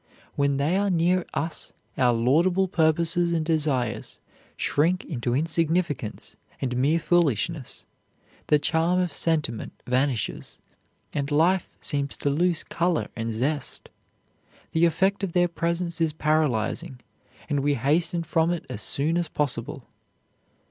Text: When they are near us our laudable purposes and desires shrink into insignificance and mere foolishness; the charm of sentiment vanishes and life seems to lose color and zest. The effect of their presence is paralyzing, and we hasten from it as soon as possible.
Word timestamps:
When 0.35 0.57
they 0.57 0.77
are 0.77 0.89
near 0.89 1.27
us 1.35 1.73
our 1.95 2.11
laudable 2.11 2.67
purposes 2.67 3.31
and 3.31 3.45
desires 3.45 4.17
shrink 4.57 5.05
into 5.05 5.35
insignificance 5.35 6.35
and 6.59 6.75
mere 6.75 6.99
foolishness; 6.99 7.83
the 8.47 8.57
charm 8.57 8.99
of 8.99 9.13
sentiment 9.13 9.73
vanishes 9.85 10.57
and 11.13 11.29
life 11.29 11.69
seems 11.81 12.17
to 12.17 12.31
lose 12.31 12.63
color 12.63 13.09
and 13.15 13.31
zest. 13.31 13.89
The 14.71 14.85
effect 14.87 15.23
of 15.23 15.33
their 15.33 15.47
presence 15.47 16.01
is 16.01 16.13
paralyzing, 16.13 17.01
and 17.47 17.59
we 17.59 17.75
hasten 17.75 18.23
from 18.23 18.49
it 18.49 18.65
as 18.71 18.81
soon 18.81 19.19
as 19.19 19.27
possible. 19.27 19.83